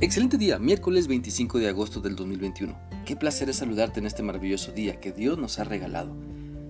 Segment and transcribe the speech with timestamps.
[0.00, 2.76] Excelente día, miércoles 25 de agosto del 2021.
[3.06, 6.16] Qué placer es saludarte en este maravilloso día que Dios nos ha regalado.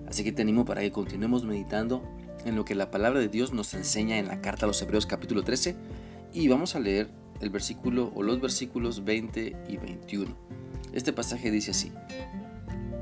[0.07, 2.03] Así que te animo para que continuemos meditando
[2.45, 5.07] en lo que la palabra de Dios nos enseña en la carta a los Hebreos
[5.07, 5.75] capítulo 13
[6.33, 7.09] y vamos a leer
[7.41, 10.37] el versículo o los versículos 20 y 21.
[10.93, 11.91] Este pasaje dice así: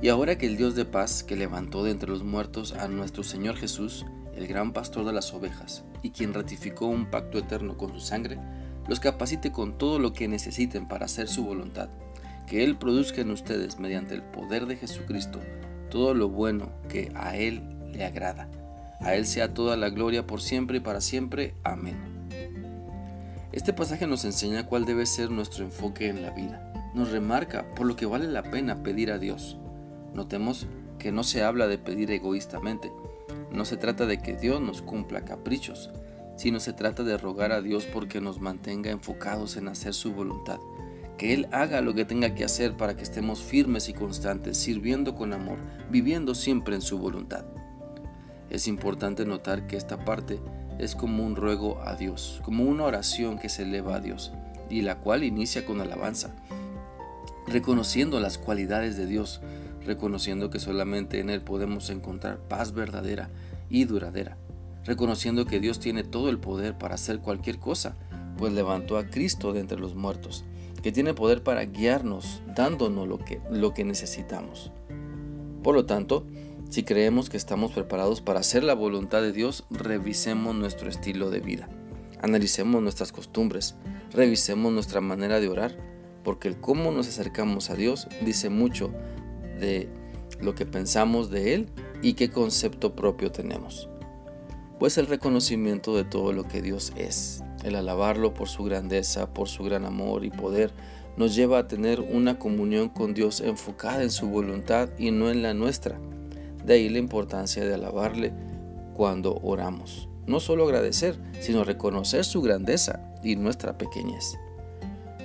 [0.02, 3.24] Y ahora que el Dios de paz que levantó de entre los muertos a nuestro
[3.24, 4.06] Señor Jesús,
[4.36, 8.40] el gran pastor de las ovejas, y quien ratificó un pacto eterno con su sangre,
[8.88, 11.90] los capacite con todo lo que necesiten para hacer su voluntad,
[12.48, 15.40] que Él produzca en ustedes mediante el poder de Jesucristo
[15.90, 18.50] todo lo bueno que a Él le agrada.
[19.00, 21.54] A Él sea toda la gloria por siempre y para siempre.
[21.64, 21.98] Amén.
[23.52, 26.74] Este pasaje nos enseña cuál debe ser nuestro enfoque en la vida.
[26.96, 29.58] Nos remarca por lo que vale la pena pedir a Dios.
[30.16, 30.66] Notemos
[30.98, 32.92] que no se habla de pedir egoístamente.
[33.52, 35.92] No se trata de que Dios nos cumpla caprichos,
[36.36, 40.60] sino se trata de rogar a Dios porque nos mantenga enfocados en hacer su voluntad,
[41.18, 45.16] que Él haga lo que tenga que hacer para que estemos firmes y constantes, sirviendo
[45.16, 45.58] con amor,
[45.90, 47.46] viviendo siempre en su voluntad.
[48.50, 50.40] Es importante notar que esta parte
[50.80, 54.34] es como un ruego a Dios, como una oración que se eleva a Dios,
[54.70, 56.36] y la cual inicia con alabanza,
[57.48, 59.42] reconociendo las cualidades de Dios,
[59.86, 63.30] reconociendo que solamente en Él podemos encontrar paz verdadera
[63.70, 64.38] y duradera
[64.86, 67.96] reconociendo que Dios tiene todo el poder para hacer cualquier cosa,
[68.38, 70.44] pues levantó a Cristo de entre los muertos,
[70.82, 74.72] que tiene poder para guiarnos, dándonos lo que, lo que necesitamos.
[75.64, 76.26] Por lo tanto,
[76.70, 81.40] si creemos que estamos preparados para hacer la voluntad de Dios, revisemos nuestro estilo de
[81.40, 81.70] vida,
[82.22, 83.76] analicemos nuestras costumbres,
[84.12, 85.78] revisemos nuestra manera de orar,
[86.24, 88.92] porque el cómo nos acercamos a Dios dice mucho
[89.60, 89.90] de
[90.42, 91.70] lo que pensamos de Él
[92.02, 93.90] y qué concepto propio tenemos
[94.84, 99.48] pues el reconocimiento de todo lo que Dios es, el alabarlo por su grandeza, por
[99.48, 100.74] su gran amor y poder,
[101.16, 105.42] nos lleva a tener una comunión con Dios enfocada en su voluntad y no en
[105.42, 105.98] la nuestra.
[106.66, 108.34] De ahí la importancia de alabarle
[108.94, 110.10] cuando oramos.
[110.28, 114.38] No solo agradecer, sino reconocer su grandeza y nuestra pequeñez.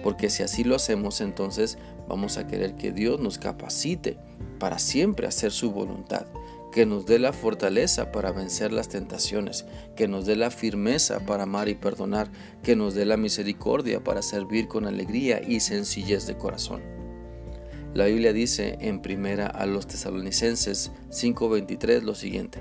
[0.05, 4.19] Porque si así lo hacemos, entonces vamos a querer que Dios nos capacite
[4.61, 6.27] para siempre hacer su voluntad
[6.73, 9.65] que nos dé la fortaleza para vencer las tentaciones,
[9.97, 12.31] que nos dé la firmeza para amar y perdonar,
[12.63, 16.83] que nos dé la misericordia para servir con alegría y sencillez de corazón.
[17.95, 22.61] La Biblia dice en primera a los tesalonicenses 5:23 lo siguiente: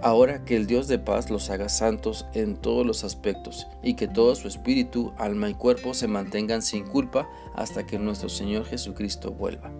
[0.00, 4.08] Ahora que el Dios de paz los haga santos en todos los aspectos y que
[4.08, 9.30] todo su espíritu, alma y cuerpo se mantengan sin culpa hasta que nuestro Señor Jesucristo
[9.32, 9.70] vuelva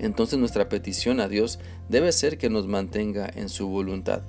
[0.00, 4.22] entonces nuestra petición a Dios debe ser que nos mantenga en su voluntad,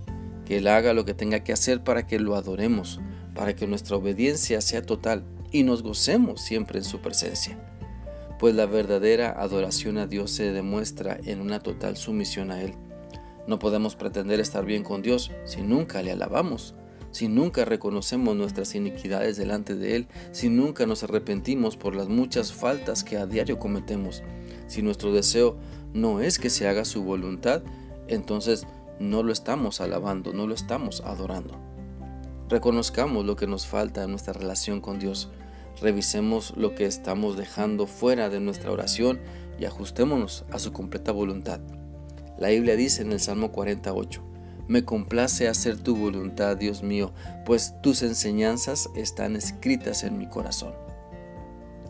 [0.45, 2.99] que Él haga lo que tenga que hacer para que lo adoremos,
[3.33, 7.57] para que nuestra obediencia sea total y nos gocemos siempre en su presencia.
[8.39, 12.73] Pues la verdadera adoración a Dios se demuestra en una total sumisión a Él.
[13.47, 16.75] No podemos pretender estar bien con Dios si nunca le alabamos,
[17.11, 22.51] si nunca reconocemos nuestras iniquidades delante de Él, si nunca nos arrepentimos por las muchas
[22.53, 24.23] faltas que a diario cometemos,
[24.71, 25.57] si nuestro deseo
[25.93, 27.61] no es que se haga su voluntad,
[28.07, 28.65] entonces
[28.99, 31.59] no lo estamos alabando, no lo estamos adorando.
[32.47, 35.29] Reconozcamos lo que nos falta en nuestra relación con Dios.
[35.81, 39.19] Revisemos lo que estamos dejando fuera de nuestra oración
[39.59, 41.59] y ajustémonos a su completa voluntad.
[42.39, 44.23] La Biblia dice en el Salmo 48,
[44.69, 47.11] Me complace hacer tu voluntad, Dios mío,
[47.45, 50.73] pues tus enseñanzas están escritas en mi corazón.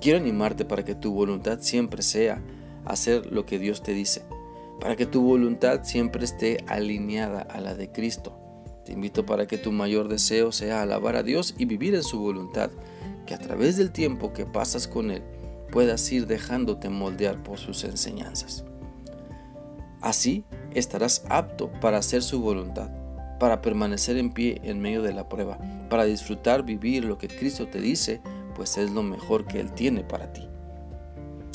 [0.02, 2.42] Quiero animarte para que tu voluntad siempre sea
[2.86, 4.24] hacer lo que Dios te dice,
[4.80, 8.38] para que tu voluntad siempre esté alineada a la de Cristo.
[8.86, 12.20] Te invito para que tu mayor deseo sea alabar a Dios y vivir en su
[12.20, 12.72] voluntad,
[13.26, 15.24] que a través del tiempo que pasas con Él
[15.72, 18.66] puedas ir dejándote moldear por sus enseñanzas.
[20.02, 20.44] Así
[20.74, 22.90] estarás apto para hacer su voluntad,
[23.40, 25.60] para permanecer en pie en medio de la prueba,
[25.90, 28.22] para disfrutar vivir lo que Cristo te dice,
[28.56, 30.51] pues es lo mejor que Él tiene para ti.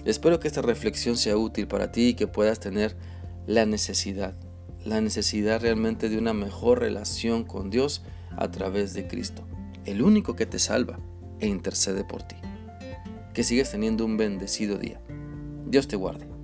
[0.06, 2.97] Espero que esta reflexión sea útil para ti y que puedas tener
[3.49, 4.37] la necesidad,
[4.85, 8.03] la necesidad realmente de una mejor relación con Dios
[8.37, 9.44] a través de Cristo,
[9.85, 11.00] el único que te salva
[11.41, 12.37] e intercede por ti.
[13.35, 15.00] Que sigas teniendo un bendecido día.
[15.67, 16.36] Dios te guarde.